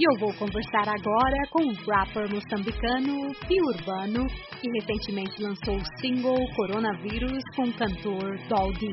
[0.00, 4.28] E eu vou conversar agora com o rapper moçambicano Pio Urbano,
[4.60, 8.92] que recentemente lançou o single Coronavírus com o cantor Doldy.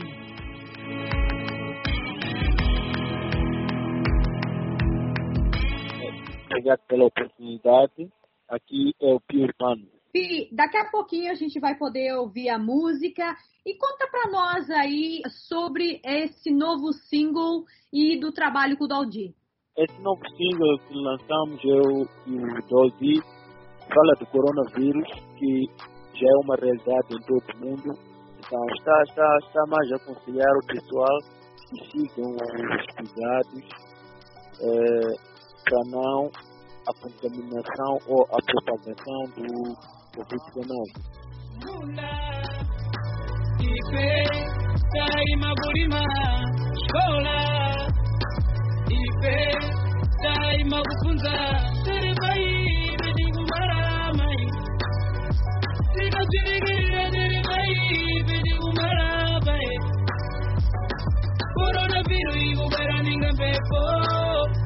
[6.46, 8.12] Obrigado pela oportunidade.
[8.50, 9.86] Aqui é o Pio Urbano.
[10.12, 14.72] Pi, daqui a pouquinho a gente vai poder ouvir a música e conta para nós
[14.72, 19.36] aí sobre esse novo single e do trabalho com o Doldy.
[19.78, 23.22] Esse novo single que lançamos, eu e o Dolby,
[23.94, 25.66] fala do coronavírus, que
[26.14, 27.92] já é uma realidade em todo o mundo.
[28.40, 31.20] Então, está, está, está mais a aconselhar o pessoal
[31.68, 33.64] que sigam os cuidados
[34.62, 34.72] é,
[35.66, 36.32] para não
[36.88, 39.44] a contaminação ou a propagação do
[40.16, 40.88] Covid-19.
[49.26, 49.38] be
[50.24, 51.34] dai makufunza
[51.86, 52.46] derevai
[53.02, 53.82] vedigumara
[54.20, 54.42] mai
[55.96, 57.74] tikazvirigirira derevai
[58.28, 59.10] vedigumara
[59.46, 59.72] bae
[61.58, 63.82] koronaviru ikuberaninga mbepo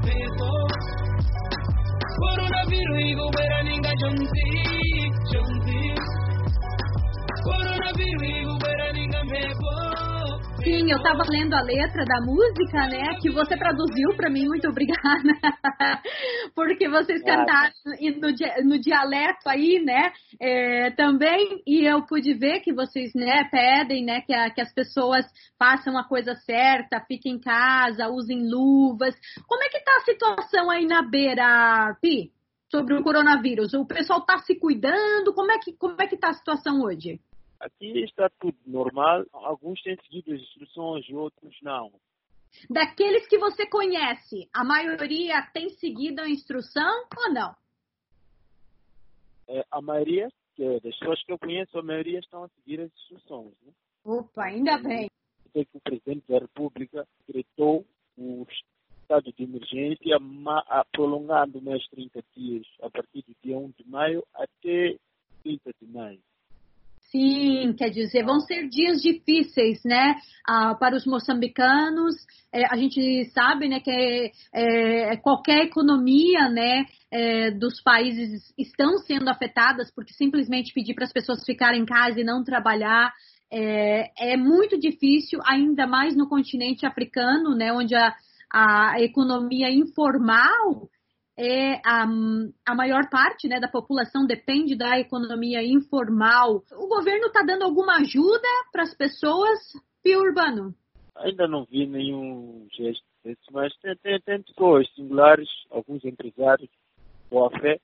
[0.01, 0.49] mbepo.
[2.21, 4.47] Koronaviru ikuberaninga jonzi
[5.31, 5.98] jonzi.
[10.63, 13.15] Sim, eu estava lendo a letra da música, né?
[13.21, 14.99] Que você traduziu para mim, muito obrigada.
[16.53, 20.11] Porque vocês cantaram no, no dialeto aí, né?
[20.39, 24.73] É, também, e eu pude ver que vocês, né, pedem, né, que, a, que as
[24.73, 25.25] pessoas
[25.57, 29.15] façam a coisa certa, fiquem em casa, usem luvas.
[29.47, 32.31] Como é que tá a situação aí na beira, Pi?
[32.69, 33.73] Sobre o coronavírus?
[33.73, 35.33] O pessoal está se cuidando?
[35.33, 37.19] Como é que, como é que tá a situação hoje?
[37.59, 39.25] Aqui está tudo normal.
[39.33, 41.91] Alguns têm seguido as instruções outros não.
[42.69, 47.55] Daqueles que você conhece, a maioria tem seguido a instrução ou não?
[49.47, 52.91] É, a maioria é, das pessoas que eu conheço, a maioria estão a seguir as
[52.91, 53.53] instruções.
[53.61, 53.71] Né?
[54.03, 55.09] Opa, ainda bem.
[55.51, 57.85] Sei que o presidente da República decretou
[58.17, 58.45] o
[59.01, 60.17] estado de emergência,
[60.91, 64.97] prolongando mais 30 dias, a partir do dia 1 de maio até
[65.43, 66.18] 30 de maio.
[67.11, 70.15] Sim, quer dizer, vão ser dias difíceis, né,
[70.47, 72.15] ah, para os moçambicanos.
[72.53, 79.27] É, a gente sabe, né, que é, qualquer economia, né, é, dos países estão sendo
[79.27, 83.11] afetadas porque simplesmente pedir para as pessoas ficarem em casa e não trabalhar
[83.51, 88.15] é, é, muito difícil, ainda mais no continente africano, né, onde a,
[88.51, 90.88] a economia informal
[91.39, 92.03] é a,
[92.65, 96.61] a maior parte né, da população depende da economia informal.
[96.73, 99.57] O governo está dando alguma ajuda para as pessoas,
[100.03, 100.75] Pio Urbano?
[101.15, 106.69] Ainda não vi nenhum gesto desse, mas tem, tem, tem pessoas singulares, alguns empresários,
[107.31, 107.79] boa fé,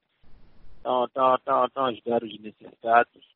[0.78, 1.08] estão,
[1.46, 3.36] a ajudar os necessitados.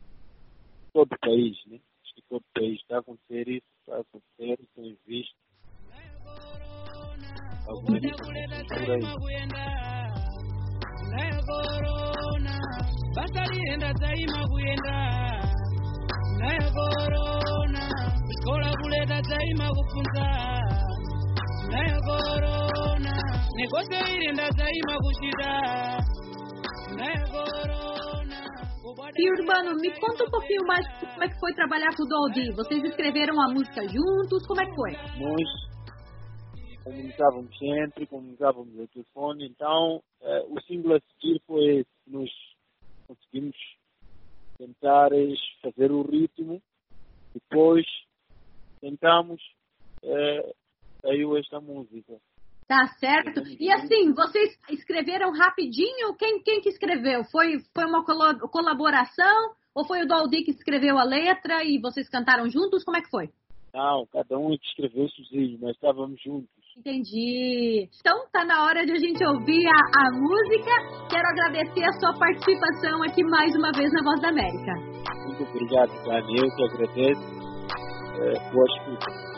[0.92, 1.80] Todo o país, né?
[2.04, 5.36] Acho que todo o país está a acontecer isso, está a acontecer, tem visto.
[29.18, 32.52] E Urbano, me conta um pouquinho mais como é que foi trabalhar com o Doldy.
[32.56, 34.48] Vocês escreveram a música juntos?
[34.48, 34.92] Como é que foi?
[35.20, 35.69] Nós
[36.84, 42.30] comunicávamos sempre, comunicávamos ao telefone, então eh, o single a seguir foi esse, nós
[43.08, 43.56] conseguimos
[44.58, 45.10] tentar
[45.62, 46.62] fazer o ritmo,
[47.34, 47.86] depois
[48.82, 49.42] tentamos,
[50.04, 50.54] eh,
[51.02, 52.20] saiu esta música.
[52.68, 53.42] Tá certo.
[53.60, 56.16] E assim, vocês escreveram rapidinho?
[56.18, 57.24] Quem, quem que escreveu?
[57.32, 59.56] Foi, foi uma colaboração?
[59.74, 62.84] Ou foi o Doldy que escreveu a letra e vocês cantaram juntos?
[62.84, 63.30] Como é que foi?
[63.74, 66.59] Não, cada um escreveu sozinho, mas estávamos juntos.
[66.80, 67.90] Entendi.
[68.00, 70.72] Então tá na hora de a gente ouvir a, a música.
[71.10, 74.74] Quero agradecer a sua participação aqui mais uma vez na Voz da América.
[75.26, 76.38] Muito obrigado, Dani.
[76.38, 77.22] Eu que agradeço.
[78.22, 79.29] É, boa escuta.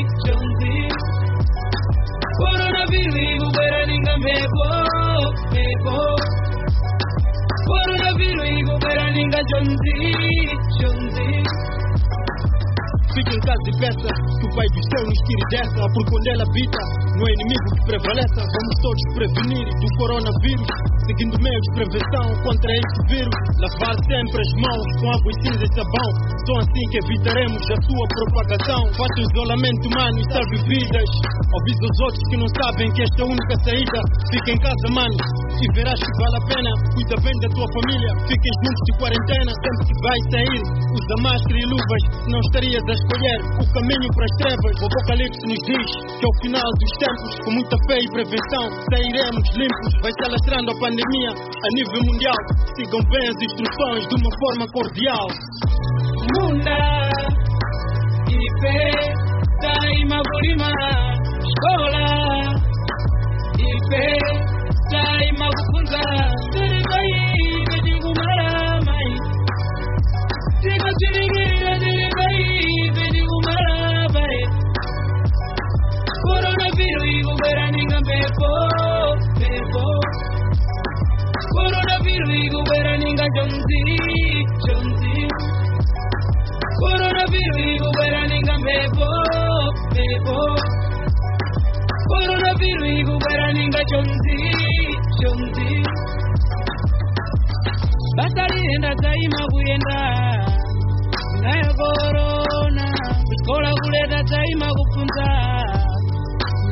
[0.00, 0.90] fictions
[2.40, 4.68] Coronavirus, governinga mego,
[5.52, 6.00] mego
[7.68, 10.00] Coronavirus, governinga jonzi,
[10.80, 11.30] jonzi
[13.14, 14.10] Fica em casa e peça
[14.40, 16.80] que o Pai dos céus nos tire dessa, porque onde ela habita,
[17.18, 18.40] não é inimigo que prevaleça.
[18.40, 23.34] Vamos todos prevenir do coronavírus seguindo meios de prevenção contra este vírus.
[23.58, 26.10] Lavar sempre as mãos com água e cinza e sabão,
[26.46, 28.80] só assim que evitaremos a sua propagação.
[28.94, 31.10] Faça o isolamento humano e salve vidas.
[31.50, 33.98] Avisa os outros que não sabem que esta é a única saída.
[34.30, 35.16] Fica em casa, mano,
[35.58, 36.70] e verás que vale a pena.
[36.94, 39.50] Cuida bem da tua família, fiquem juntos de quarentena.
[39.50, 40.62] Sempre que vais sair,
[40.94, 42.02] usa máscara e luvas.
[42.30, 44.74] Não estarias a escolher o caminho para as trevas.
[44.78, 48.64] O Apocalipse nos diz que ao final dos tempos, com muita fé e prevenção,
[48.94, 49.90] sairemos limpos.
[50.06, 52.34] Vai se alastrando a pandemia a nível mundial.
[52.76, 55.28] Sigam bem as instruções de uma forma cordial.
[56.36, 57.10] munda
[58.28, 58.78] ife
[59.62, 60.68] daima kulima
[95.20, 95.82] machozi
[98.16, 98.44] basa
[99.02, 100.00] zaima kuyenda.
[101.42, 102.86] Nayo korona.
[103.28, 105.28] Zikola kuleta zaima kupfunza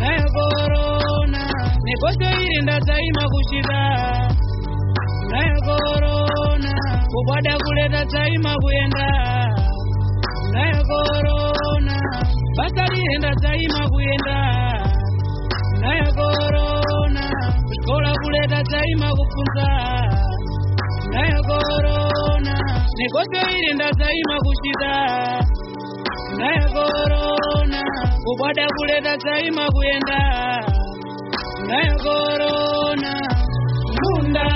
[0.01, 1.43] nayo korona.
[1.85, 3.81] Neposyo ilenda zaima kuchita
[5.31, 6.73] nayo korona.
[7.13, 9.09] Kubwada kuleta zaima kuyenda.
[10.53, 11.97] Nayo korona.
[12.57, 12.85] Basa
[13.43, 14.39] zaima kuyenda.
[15.81, 16.88] Nayo korona.
[17.89, 19.69] Kuskola kuleta taima kufunza
[21.13, 22.55] nayo korona.
[22.99, 24.93] Negosho ilinda taima kushida
[26.39, 27.83] nayo korona.
[28.25, 30.21] Kubwada kuleta taima kuyenda
[31.69, 33.13] nayo korona.
[34.03, 34.47] Munda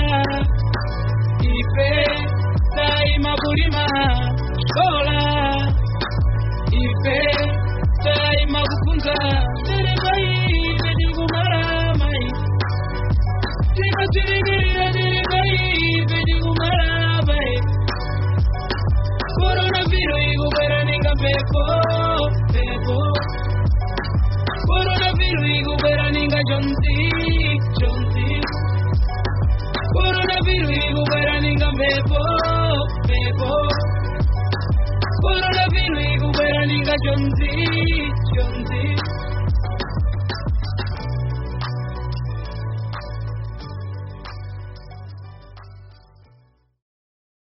[36.95, 37.45] 兄弟
[38.35, 39.02] 兄弟。